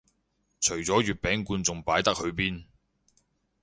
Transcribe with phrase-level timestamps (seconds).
[0.59, 2.65] 除咗月餅罐仲擺得去邊